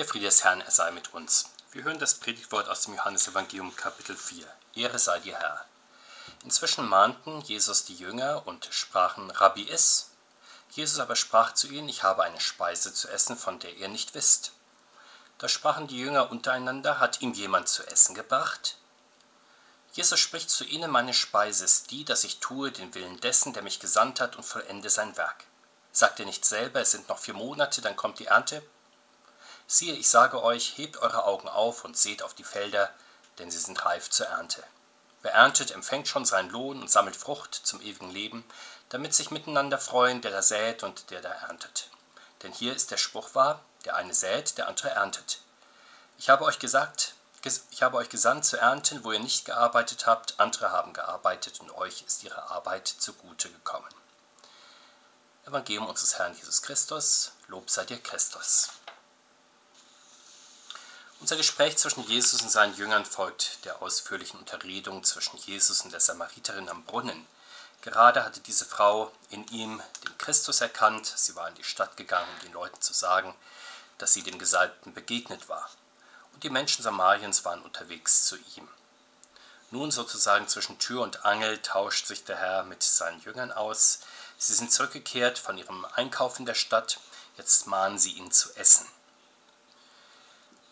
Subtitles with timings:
[0.00, 1.50] Der Friede des Herrn, er sei mit uns.
[1.72, 4.46] Wir hören das Predigtwort aus dem Johannesevangelium Kapitel 4.
[4.76, 5.66] Ehre sei dir, Herr.
[6.42, 10.08] Inzwischen mahnten Jesus die Jünger und sprachen, Rabbi iss.
[10.70, 14.14] Jesus aber sprach zu ihnen, ich habe eine Speise zu essen, von der ihr nicht
[14.14, 14.52] wisst.
[15.36, 18.78] Da sprachen die Jünger untereinander, hat ihm jemand zu essen gebracht?
[19.92, 23.62] Jesus spricht zu ihnen, meine Speise ist die, dass ich tue den Willen dessen, der
[23.62, 25.44] mich gesandt hat und vollende sein Werk.
[25.92, 28.62] Sagt ihr nicht selber, es sind noch vier Monate, dann kommt die Ernte?
[29.72, 32.92] Siehe, ich sage euch, hebt eure Augen auf und seht auf die Felder,
[33.38, 34.64] denn sie sind reif zur Ernte.
[35.22, 38.44] Wer erntet, empfängt schon seinen Lohn und sammelt Frucht zum ewigen Leben,
[38.88, 41.88] damit sich miteinander freuen, der da sät und der da erntet.
[42.42, 45.40] Denn hier ist der Spruch wahr, der eine sät, der andere erntet.
[46.18, 47.14] Ich habe euch gesagt,
[47.70, 51.70] ich habe euch gesandt zu ernten, wo ihr nicht gearbeitet habt, andere haben gearbeitet und
[51.76, 53.86] euch ist ihre Arbeit zugute gekommen.
[55.46, 58.70] Evangelium unseres Herrn Jesus Christus, Lob sei dir Christus.
[61.30, 66.00] Unser Gespräch zwischen Jesus und seinen Jüngern folgt der ausführlichen Unterredung zwischen Jesus und der
[66.00, 67.24] Samariterin am Brunnen.
[67.82, 72.26] Gerade hatte diese Frau in ihm den Christus erkannt, sie war in die Stadt gegangen,
[72.34, 73.32] um den Leuten zu sagen,
[73.98, 75.70] dass sie dem Gesalbten begegnet war.
[76.34, 78.66] Und die Menschen Samariens waren unterwegs zu ihm.
[79.70, 84.00] Nun sozusagen zwischen Tür und Angel tauscht sich der Herr mit seinen Jüngern aus.
[84.36, 86.98] Sie sind zurückgekehrt von ihrem Einkauf in der Stadt,
[87.36, 88.88] jetzt mahnen sie ihn zu essen.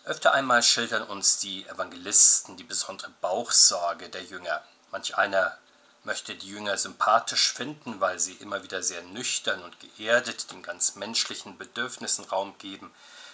[0.09, 4.65] Öfter einmal schildern uns die Evangelisten die besondere Bauchsorge der Jünger.
[4.91, 5.59] Manch einer
[6.03, 10.95] möchte die Jünger sympathisch finden, weil sie immer wieder sehr nüchtern und geerdet den ganz
[10.95, 12.91] menschlichen Bedürfnissen Raum geben,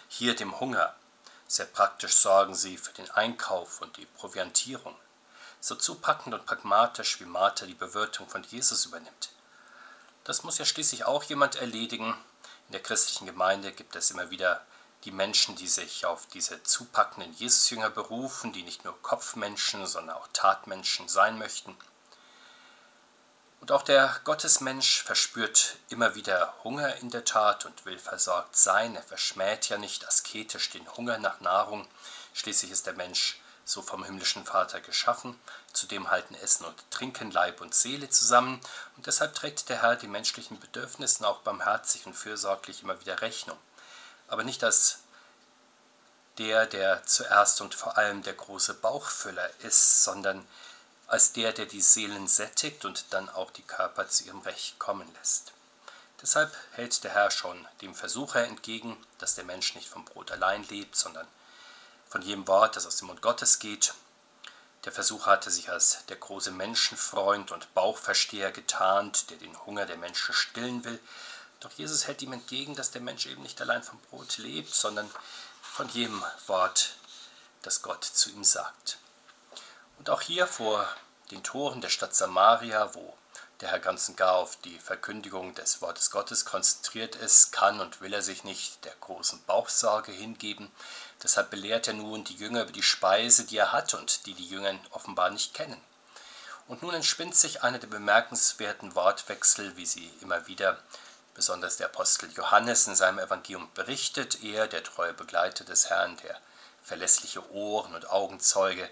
[0.09, 0.97] hier dem Hunger.
[1.47, 4.97] Sehr praktisch sorgen sie für den Einkauf und die Proviantierung.
[5.61, 9.29] So zupackend und pragmatisch wie Martha die Bewirtung von Jesus übernimmt.
[10.25, 12.17] Das muss ja schließlich auch jemand erledigen.
[12.67, 14.67] In der christlichen Gemeinde gibt es immer wieder
[15.05, 20.29] die Menschen, die sich auf diese zupackenden Jesusjünger berufen, die nicht nur Kopfmenschen, sondern auch
[20.33, 21.77] Tatmenschen sein möchten.
[23.61, 28.95] Und auch der Gottesmensch verspürt immer wieder Hunger in der Tat und will versorgt sein.
[28.95, 31.87] Er verschmäht ja nicht asketisch den Hunger nach Nahrung.
[32.35, 35.39] Schließlich ist der Mensch so vom himmlischen Vater geschaffen.
[35.73, 38.61] Zudem halten Essen und Trinken Leib und Seele zusammen.
[38.97, 43.57] Und deshalb trägt der Herr die menschlichen Bedürfnissen auch barmherzig und fürsorglich immer wieder Rechnung
[44.29, 44.99] aber nicht als
[46.39, 50.47] der, der zuerst und vor allem der große Bauchfüller ist, sondern
[51.07, 55.09] als der, der die Seelen sättigt und dann auch die Körper zu ihrem Recht kommen
[55.15, 55.53] lässt.
[56.23, 60.67] Deshalb hält der Herr schon dem Versucher entgegen, dass der Mensch nicht vom Brot allein
[60.69, 61.29] lebt, sondern
[62.09, 63.93] von jedem Wort, das aus dem Mund Gottes geht.
[64.85, 69.97] Der Versucher hatte sich als der große Menschenfreund und Bauchversteher getarnt, der den Hunger der
[69.97, 70.99] Menschen stillen will,
[71.65, 75.11] doch Jesus hält ihm entgegen, dass der Mensch eben nicht allein vom Brot lebt, sondern
[75.63, 76.97] von jedem Wort,
[77.63, 78.99] das Gott zu ihm sagt.
[79.99, 80.87] Und auch hier vor
[81.31, 83.17] den Toren der Stadt Samaria, wo
[83.61, 88.01] der Herr ganz und gar auf die Verkündigung des Wortes Gottes konzentriert ist, kann und
[88.01, 90.71] will er sich nicht der großen Bauchsorge hingeben.
[91.23, 94.47] Deshalb belehrt er nun die Jünger über die Speise, die er hat und die die
[94.47, 95.81] Jünger offenbar nicht kennen.
[96.67, 100.79] Und nun entspinnt sich einer der bemerkenswerten Wortwechsel, wie sie immer wieder
[101.35, 106.39] besonders der Apostel Johannes in seinem Evangelium berichtet, er, der treue Begleiter des Herrn, der
[106.83, 108.89] verlässliche Ohren- und Augenzeuge.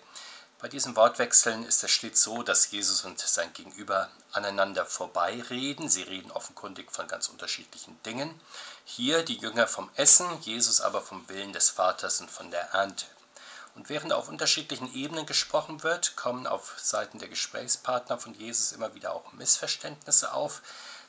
[0.60, 5.88] Bei diesen Wortwechseln ist es stets so, dass Jesus und sein Gegenüber aneinander vorbeireden.
[5.88, 8.40] Sie reden offenkundig von ganz unterschiedlichen Dingen.
[8.84, 13.06] Hier die Jünger vom Essen, Jesus aber vom Willen des Vaters und von der Ernte.
[13.74, 18.94] Und während auf unterschiedlichen Ebenen gesprochen wird, kommen auf Seiten der Gesprächspartner von Jesus immer
[18.94, 20.62] wieder auch Missverständnisse auf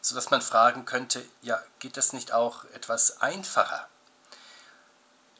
[0.03, 3.87] sodass man fragen könnte, ja, geht das nicht auch etwas einfacher?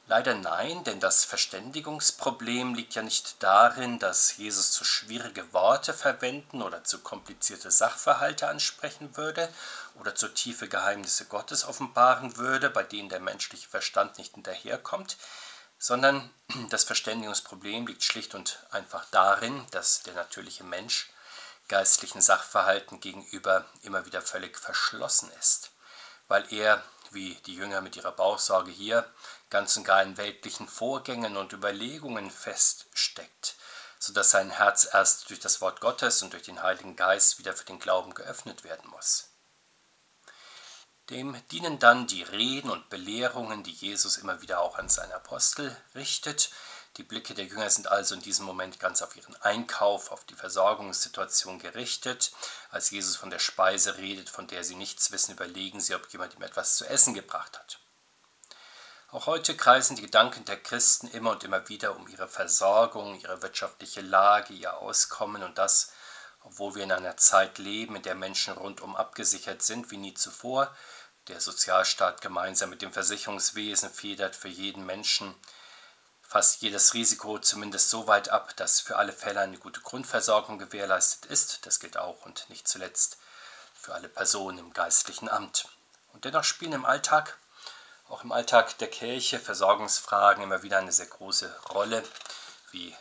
[0.08, 6.62] Leider nein, denn das Verständigungsproblem liegt ja nicht darin, dass Jesus zu schwierige Worte verwenden
[6.62, 9.48] oder zu komplizierte Sachverhalte ansprechen würde
[9.96, 15.18] oder zu tiefe Geheimnisse Gottes offenbaren würde, bei denen der menschliche Verstand nicht hinterherkommt,
[15.78, 16.30] sondern
[16.70, 21.13] das Verständigungsproblem liegt schlicht und einfach darin, dass der natürliche Mensch
[21.68, 25.72] geistlichen Sachverhalten gegenüber immer wieder völlig verschlossen ist,
[26.28, 29.12] weil er, wie die Jünger mit ihrer Bauchsorge hier,
[29.50, 33.56] ganz und gar in weltlichen Vorgängen und Überlegungen feststeckt,
[34.00, 37.54] so dass sein Herz erst durch das Wort Gottes und durch den Heiligen Geist wieder
[37.54, 39.30] für den Glauben geöffnet werden muss.
[41.10, 45.76] Dem dienen dann die Reden und Belehrungen, die Jesus immer wieder auch an seine Apostel
[45.96, 46.50] richtet,
[46.98, 50.36] die Blicke der Jünger sind also in diesem Moment ganz auf ihren Einkauf, auf die
[50.36, 52.32] Versorgungssituation gerichtet.
[52.70, 56.36] Als Jesus von der Speise redet, von der sie nichts wissen, überlegen sie, ob jemand
[56.36, 57.80] ihm etwas zu essen gebracht hat.
[59.10, 63.42] Auch heute kreisen die Gedanken der Christen immer und immer wieder um ihre Versorgung, ihre
[63.42, 65.92] wirtschaftliche Lage, ihr Auskommen und das,
[66.42, 70.76] obwohl wir in einer Zeit leben, in der Menschen rundum abgesichert sind wie nie zuvor,
[71.28, 75.34] der Sozialstaat gemeinsam mit dem Versicherungswesen federt für jeden Menschen
[76.34, 81.28] fast jedes Risiko zumindest so weit ab, dass für alle Fälle eine gute Grundversorgung gewährleistet
[81.30, 81.64] ist.
[81.68, 83.20] Das gilt auch und nicht zuletzt
[83.80, 85.68] für alle Personen im geistlichen Amt.
[86.12, 87.38] Und dennoch spielen im Alltag,
[88.10, 92.04] auch im Alltag der Kirche, Versorgungsfragen immer wieder eine sehr große Rolle,
[92.72, 92.96] wie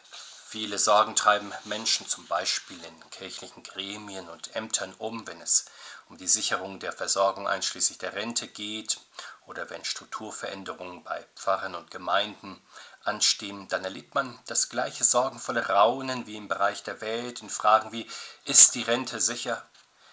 [0.47, 5.65] viele Sorgen treiben Menschen zum Beispiel in kirchlichen Gremien und Ämtern um, wenn es
[6.11, 9.01] um die Sicherung der Versorgung einschließlich der Rente geht
[9.47, 12.61] oder wenn Strukturveränderungen bei Pfarrern und Gemeinden
[13.05, 17.93] anstehen, dann erlebt man das gleiche sorgenvolle Raunen wie im Bereich der Welt in Fragen
[17.93, 18.09] wie
[18.45, 19.65] ist die Rente sicher?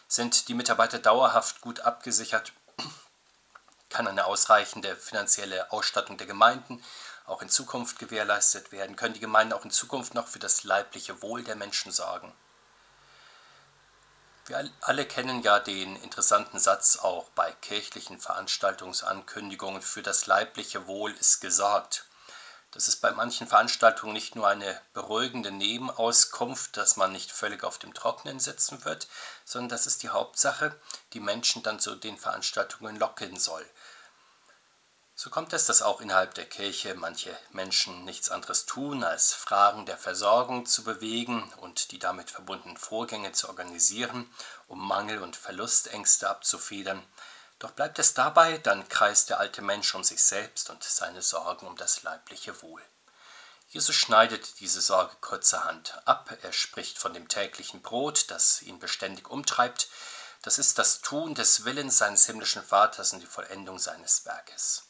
[0.07, 2.53] Sind die Mitarbeiter dauerhaft gut abgesichert?
[3.89, 6.83] Kann eine ausreichende finanzielle Ausstattung der Gemeinden
[7.25, 8.95] auch in Zukunft gewährleistet werden?
[8.95, 12.33] Können die Gemeinden auch in Zukunft noch für das leibliche Wohl der Menschen sorgen?
[14.50, 21.12] Wir alle kennen ja den interessanten Satz auch bei kirchlichen Veranstaltungsankündigungen, für das leibliche Wohl
[21.12, 22.08] ist gesorgt.
[22.71, 27.80] Das ist bei manchen Veranstaltungen nicht nur eine beruhigende Nebenauskunft, dass man nicht völlig auf
[27.80, 29.07] dem Trockenen sitzen wird,
[29.44, 30.80] sondern das ist die Hauptsache,
[31.13, 33.66] die Menschen dann zu den Veranstaltungen locken soll.
[35.21, 39.86] So kommt es, dass auch innerhalb der Kirche manche Menschen nichts anderes tun, als Fragen
[39.86, 44.33] der Versorgung zu bewegen und die damit verbundenen Vorgänge zu organisieren,
[44.68, 47.04] um Mangel- und Verlustängste abzufedern.
[47.59, 51.67] Doch bleibt es dabei, dann kreist der alte Mensch um sich selbst und seine Sorgen
[51.67, 52.81] um das leibliche Wohl.
[53.67, 59.29] Jesus schneidet diese Sorge kurzerhand ab, er spricht von dem täglichen Brot, das ihn beständig
[59.29, 59.89] umtreibt,
[60.41, 64.85] das ist das Tun des Willens seines himmlischen Vaters und die Vollendung seines Werkes.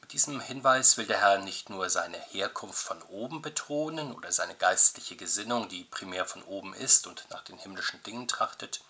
[0.00, 4.54] Mit diesem Hinweis will der Herr nicht nur seine Herkunft von oben betonen oder seine
[4.54, 8.80] geistliche Gesinnung, die primär von oben ist und nach den himmlischen Dingen trachtet,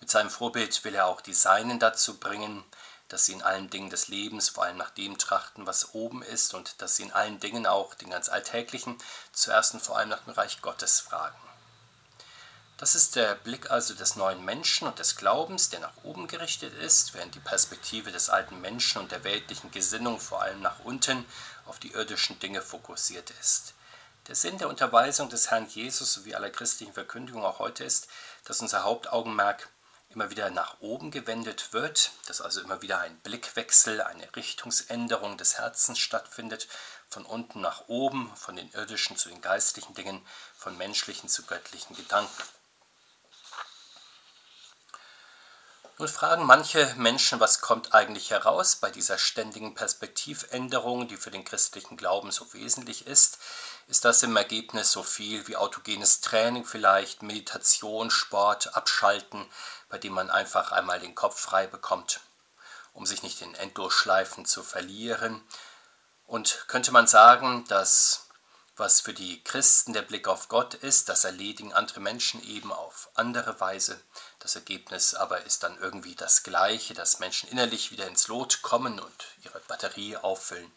[0.00, 2.64] mit seinem Vorbild will er auch die Seinen dazu bringen,
[3.08, 6.54] dass sie in allen Dingen des Lebens vor allem nach dem trachten, was oben ist
[6.54, 8.98] und dass sie in allen Dingen auch, den ganz Alltäglichen,
[9.32, 11.36] zuerst und vor allem nach dem Reich Gottes fragen.
[12.78, 16.74] Das ist der Blick also des neuen Menschen und des Glaubens, der nach oben gerichtet
[16.74, 21.24] ist, während die Perspektive des alten Menschen und der weltlichen Gesinnung vor allem nach unten
[21.64, 23.72] auf die irdischen Dinge fokussiert ist.
[24.28, 28.08] Der Sinn der Unterweisung des Herrn Jesus sowie aller christlichen Verkündigung auch heute ist,
[28.44, 29.70] dass unser Hauptaugenmerk
[30.10, 35.58] immer wieder nach oben gewendet wird, dass also immer wieder ein Blickwechsel, eine Richtungsänderung des
[35.58, 36.68] Herzens stattfindet,
[37.08, 40.26] von unten nach oben, von den irdischen zu den geistlichen Dingen,
[40.56, 42.42] von menschlichen zu göttlichen Gedanken.
[45.98, 51.44] Nun fragen manche Menschen, was kommt eigentlich heraus bei dieser ständigen Perspektivänderung, die für den
[51.44, 53.38] christlichen Glauben so wesentlich ist.
[53.88, 59.46] Ist das im Ergebnis so viel wie autogenes Training vielleicht, Meditation, Sport, Abschalten,
[59.88, 62.20] bei dem man einfach einmal den Kopf frei bekommt,
[62.92, 65.42] um sich nicht in Endlosschleifen zu verlieren?
[66.26, 68.26] Und könnte man sagen, dass
[68.76, 73.08] was für die Christen der Blick auf Gott ist, das erledigen andere Menschen eben auf
[73.14, 73.98] andere Weise.
[74.38, 79.00] Das Ergebnis aber ist dann irgendwie das gleiche, dass Menschen innerlich wieder ins Lot kommen
[79.00, 80.70] und ihre Batterie auffüllen.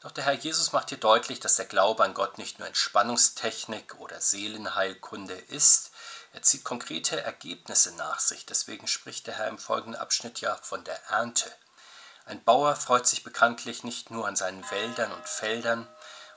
[0.00, 3.96] Doch der Herr Jesus macht hier deutlich, dass der Glaube an Gott nicht nur Entspannungstechnik
[3.98, 5.90] oder Seelenheilkunde ist,
[6.32, 8.46] er zieht konkrete Ergebnisse nach sich.
[8.46, 11.50] Deswegen spricht der Herr im folgenden Abschnitt ja von der Ernte.
[12.24, 15.88] Ein Bauer freut sich bekanntlich nicht nur an seinen Wäldern und Feldern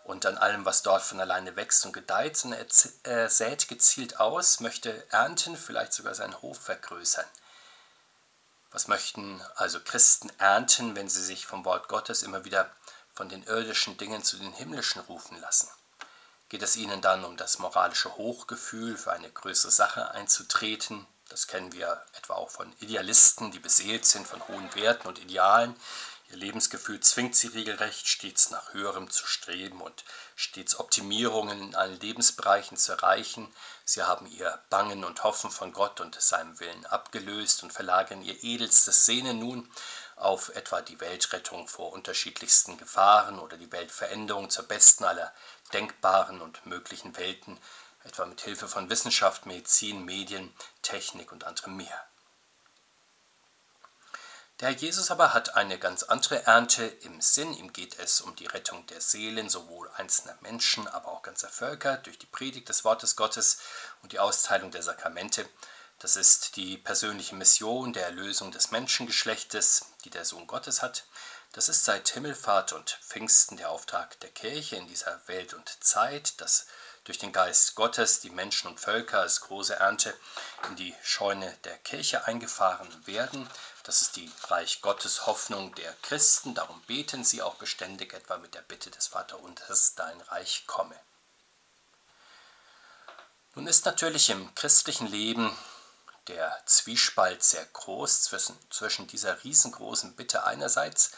[0.04, 2.66] und an allem, was dort von alleine wächst und gedeiht, sondern
[3.04, 7.26] er sät gezielt aus, möchte ernten, vielleicht sogar seinen Hof vergrößern.
[8.72, 12.72] Was möchten also Christen ernten, wenn sie sich vom Wort Gottes immer wieder
[13.14, 15.70] von den irdischen Dingen zu den himmlischen rufen lassen?
[16.54, 21.74] Geht es ihnen dann um das moralische Hochgefühl, für eine größere Sache einzutreten, das kennen
[21.74, 25.76] wir etwa auch von Idealisten, die beseelt sind von hohen Werten und Idealen.
[26.30, 30.04] Ihr Lebensgefühl zwingt sie regelrecht, stets nach höherem zu streben und
[30.36, 33.52] stets Optimierungen in allen Lebensbereichen zu erreichen.
[33.84, 38.44] Sie haben ihr Bangen und Hoffen von Gott und seinem Willen abgelöst und verlagern ihr
[38.44, 39.68] edelstes Sehnen nun
[40.16, 45.34] auf etwa die Weltrettung vor unterschiedlichsten Gefahren oder die Weltveränderung zur besten aller
[45.74, 47.60] denkbaren und möglichen Welten
[48.04, 52.06] etwa mit Hilfe von Wissenschaft, Medizin, Medien, Technik und anderem mehr.
[54.60, 57.54] Der Herr Jesus aber hat eine ganz andere Ernte im Sinn.
[57.54, 61.98] Ihm geht es um die Rettung der Seelen, sowohl einzelner Menschen, aber auch ganzer Völker
[61.98, 63.58] durch die Predigt des Wortes Gottes
[64.04, 65.50] und die Austeilung der Sakramente.
[66.00, 71.06] Das ist die persönliche Mission der Erlösung des Menschengeschlechtes, die der Sohn Gottes hat.
[71.54, 76.42] Das ist seit Himmelfahrt und Pfingsten der Auftrag der Kirche in dieser Welt und Zeit,
[76.42, 76.66] dass
[77.04, 80.18] durch den Geist Gottes die Menschen und Völker als große Ernte
[80.68, 83.48] in die Scheune der Kirche eingefahren werden.
[83.84, 86.56] Das ist die Reich Gottes Hoffnung der Christen.
[86.56, 91.00] Darum beten sie auch beständig etwa mit der Bitte des Vaterunters, dein Reich komme.
[93.54, 95.56] Nun ist natürlich im christlichen Leben
[96.28, 101.12] der Zwiespalt sehr groß zwischen, zwischen dieser riesengroßen Bitte einerseits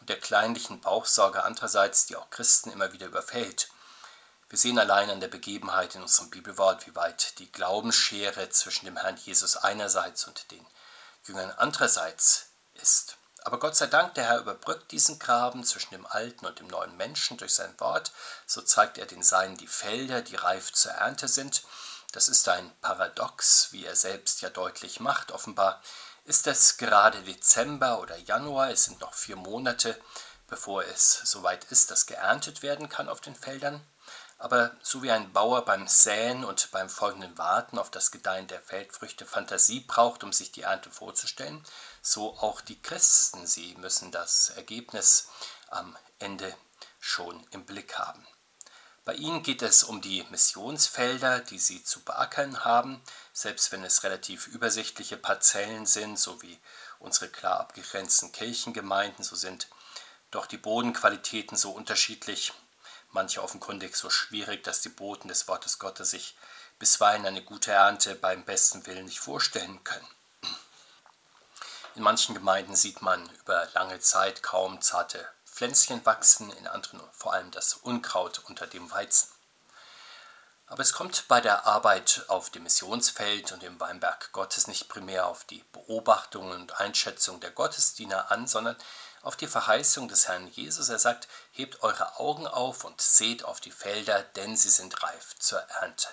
[0.00, 3.68] und der kleinlichen Bauchsorge andererseits, die auch Christen immer wieder überfällt.
[4.48, 8.96] Wir sehen allein an der Begebenheit in unserem Bibelwort, wie weit die Glaubensschere zwischen dem
[8.96, 10.66] Herrn Jesus einerseits und den
[11.24, 13.16] Jüngern andererseits ist.
[13.44, 16.96] Aber Gott sei Dank, der Herr überbrückt diesen Graben zwischen dem alten und dem neuen
[16.96, 18.12] Menschen durch sein Wort.
[18.46, 21.62] So zeigt er den Seinen die Felder, die reif zur Ernte sind.
[22.12, 25.32] Das ist ein Paradox, wie er selbst ja deutlich macht.
[25.32, 25.80] Offenbar
[26.30, 30.00] ist es gerade Dezember oder Januar, es sind noch vier Monate,
[30.46, 33.84] bevor es soweit ist, dass geerntet werden kann auf den Feldern.
[34.38, 38.60] Aber so wie ein Bauer beim Säen und beim folgenden Warten auf das Gedeihen der
[38.60, 41.66] Feldfrüchte Fantasie braucht, um sich die Ernte vorzustellen,
[42.00, 45.26] so auch die Christen, sie müssen das Ergebnis
[45.68, 46.54] am Ende
[47.00, 48.24] schon im Blick haben.
[49.04, 53.02] Bei ihnen geht es um die Missionsfelder, die sie zu beackern haben,
[53.32, 56.58] selbst wenn es relativ übersichtliche Parzellen sind, so wie
[56.98, 59.68] unsere klar abgegrenzten Kirchengemeinden, so sind
[60.30, 62.52] doch die Bodenqualitäten so unterschiedlich,
[63.10, 66.36] manche offenkundig so schwierig, dass die Boten des Wortes Gottes sich
[66.78, 70.08] bisweilen eine gute Ernte beim besten Willen nicht vorstellen können.
[71.96, 75.26] In manchen Gemeinden sieht man über lange Zeit kaum zarte
[75.60, 79.28] Pflänzchen wachsen, in anderen vor allem das Unkraut unter dem Weizen.
[80.66, 85.26] Aber es kommt bei der Arbeit auf dem Missionsfeld und im Weinberg Gottes nicht primär
[85.26, 88.74] auf die Beobachtung und Einschätzung der Gottesdiener an, sondern
[89.20, 90.88] auf die Verheißung des Herrn Jesus.
[90.88, 95.38] Er sagt, hebt eure Augen auf und seht auf die Felder, denn sie sind reif
[95.38, 96.08] zur Ernte.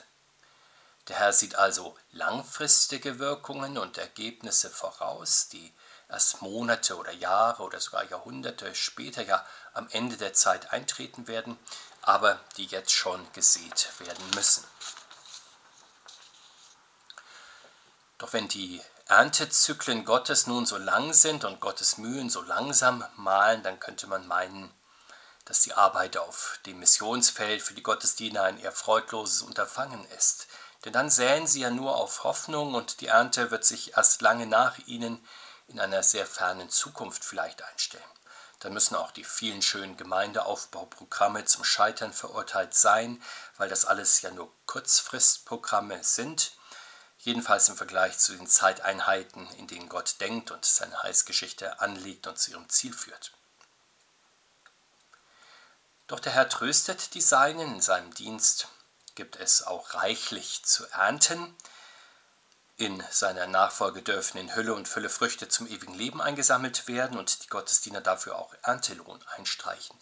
[1.07, 5.73] Der Herr sieht also langfristige Wirkungen und Ergebnisse voraus, die
[6.09, 11.57] erst Monate oder Jahre oder sogar Jahrhunderte später ja am Ende der Zeit eintreten werden,
[12.01, 14.63] aber die jetzt schon gesät werden müssen.
[18.17, 23.63] Doch wenn die Erntezyklen Gottes nun so lang sind und Gottes Mühen so langsam malen,
[23.63, 24.73] dann könnte man meinen,
[25.45, 30.47] dass die Arbeit auf dem Missionsfeld für die Gottesdiener ein eher freudloses Unterfangen ist.
[30.83, 34.45] Denn dann säen sie ja nur auf Hoffnung und die Ernte wird sich erst lange
[34.45, 35.25] nach ihnen
[35.67, 38.03] in einer sehr fernen Zukunft vielleicht einstellen.
[38.59, 43.21] Dann müssen auch die vielen schönen Gemeindeaufbauprogramme zum Scheitern verurteilt sein,
[43.57, 46.53] weil das alles ja nur Kurzfristprogramme sind.
[47.19, 52.39] Jedenfalls im Vergleich zu den Zeiteinheiten, in denen Gott denkt und seine Heilsgeschichte anlegt und
[52.39, 53.31] zu ihrem Ziel führt.
[56.07, 58.69] Doch der Herr tröstet die Seinen in seinem Dienst,
[59.13, 61.55] gibt es auch reichlich zu ernten,
[62.77, 67.43] in seiner Nachfolge dürfen in Hülle und Fülle Früchte zum ewigen Leben eingesammelt werden und
[67.43, 69.97] die Gottesdiener dafür auch Erntelohn einstreichen.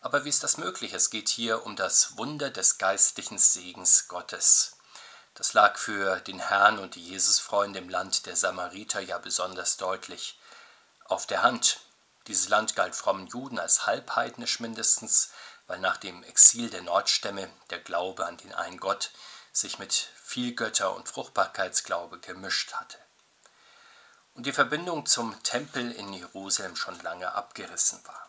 [0.00, 0.94] Aber wie ist das möglich?
[0.94, 4.76] Es geht hier um das Wunder des geistlichen Segens Gottes.
[5.34, 10.38] Das lag für den Herrn und die Jesusfreunde im Land der Samariter ja besonders deutlich
[11.04, 11.80] auf der Hand.
[12.26, 15.30] Dieses Land galt frommen Juden als halbheidnisch mindestens,
[15.66, 19.10] weil nach dem Exil der Nordstämme der Glaube an den einen Gott
[19.52, 22.98] sich mit Vielgötter- und Fruchtbarkeitsglaube gemischt hatte
[24.34, 28.28] und die Verbindung zum Tempel in Jerusalem schon lange abgerissen war.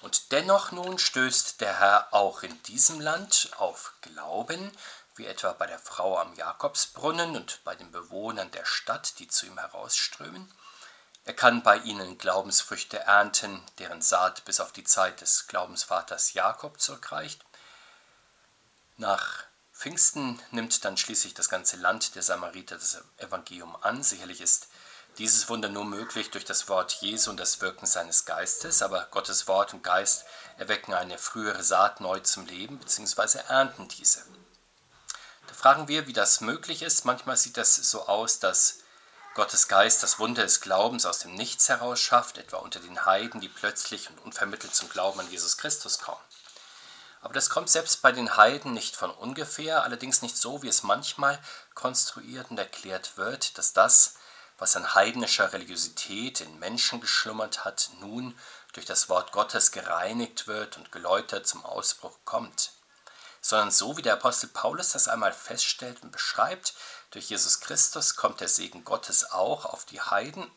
[0.00, 4.72] Und dennoch nun stößt der Herr auch in diesem Land auf Glauben,
[5.16, 9.44] wie etwa bei der Frau am Jakobsbrunnen und bei den Bewohnern der Stadt, die zu
[9.44, 10.50] ihm herausströmen.
[11.26, 16.80] Er kann bei ihnen Glaubensfrüchte ernten, deren Saat bis auf die Zeit des Glaubensvaters Jakob
[16.80, 17.44] zurückreicht.
[18.96, 19.44] Nach
[19.74, 24.02] Pfingsten nimmt dann schließlich das ganze Land der Samariter das Evangelium an.
[24.02, 24.68] Sicherlich ist
[25.18, 29.46] dieses Wunder nur möglich durch das Wort Jesu und das Wirken seines Geistes, aber Gottes
[29.46, 30.24] Wort und Geist
[30.58, 33.38] erwecken eine frühere Saat neu zum Leben bzw.
[33.48, 34.24] ernten diese.
[35.46, 37.04] Da fragen wir, wie das möglich ist.
[37.04, 38.78] Manchmal sieht das so aus, dass
[39.34, 43.40] Gottes Geist das Wunder des Glaubens aus dem Nichts heraus schafft, etwa unter den Heiden,
[43.40, 46.20] die plötzlich und unvermittelt zum Glauben an Jesus Christus kommen.
[47.24, 50.82] Aber das kommt selbst bei den Heiden nicht von ungefähr, allerdings nicht so, wie es
[50.82, 51.40] manchmal
[51.72, 54.16] konstruiert und erklärt wird, dass das,
[54.58, 58.38] was an heidnischer Religiosität in Menschen geschlummert hat, nun
[58.74, 62.72] durch das Wort Gottes gereinigt wird und geläutert zum Ausbruch kommt.
[63.40, 66.74] Sondern so wie der Apostel Paulus das einmal feststellt und beschreibt,
[67.10, 70.50] Durch Jesus Christus kommt der Segen Gottes auch auf die Heiden,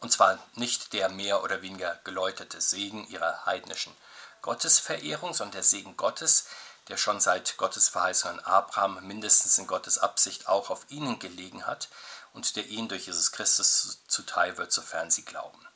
[0.00, 3.94] und zwar nicht der mehr oder weniger geläuterte Segen ihrer heidnischen
[4.42, 6.46] Gottesverehrung, sondern der Segen Gottes,
[6.88, 11.66] der schon seit Gottes Verheißung an Abraham mindestens in Gottes Absicht auch auf ihnen gelegen
[11.66, 11.88] hat
[12.32, 15.66] und der ihnen durch Jesus Christus zuteil wird, sofern sie glauben.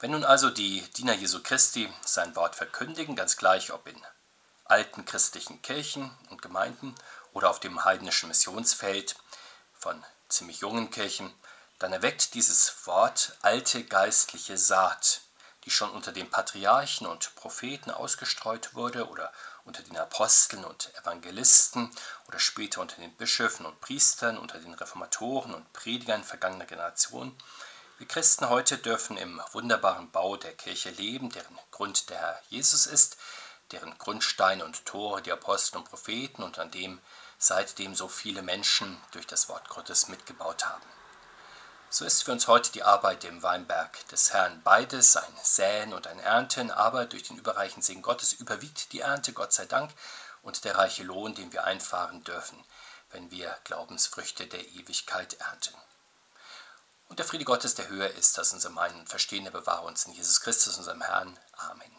[0.00, 4.00] Wenn nun also die Diener Jesu Christi sein Wort verkündigen, ganz gleich ob in
[4.64, 6.94] alten christlichen Kirchen und Gemeinden
[7.32, 9.16] oder auf dem heidnischen Missionsfeld
[9.74, 11.32] von ziemlich jungen Kirchen,
[11.78, 15.22] dann erweckt dieses Wort alte geistliche Saat,
[15.64, 19.32] die schon unter den Patriarchen und Propheten ausgestreut wurde oder
[19.64, 21.90] unter den Aposteln und Evangelisten
[22.26, 27.36] oder später unter den Bischöfen und Priestern, unter den Reformatoren und Predigern vergangener Generationen.
[27.98, 32.86] Wir Christen heute dürfen im wunderbaren Bau der Kirche leben, deren Grund der Herr Jesus
[32.86, 33.16] ist,
[33.72, 37.00] deren Grundsteine und Tore die Apostel und Propheten und an dem
[37.38, 40.86] seitdem so viele Menschen durch das Wort Gottes mitgebaut haben.
[41.90, 46.06] So ist für uns heute die Arbeit im Weinberg des Herrn beides, ein Säen und
[46.06, 49.90] ein Ernten, aber durch den überreichen Segen Gottes überwiegt die Ernte, Gott sei Dank,
[50.42, 52.62] und der reiche Lohn, den wir einfahren dürfen,
[53.10, 55.74] wenn wir Glaubensfrüchte der Ewigkeit ernten.
[57.08, 60.04] Und der Friede Gottes, der höher ist als unser Meinen und Verstehen, der bewahre uns
[60.04, 61.38] in Jesus Christus, unserem Herrn.
[61.56, 61.97] Amen.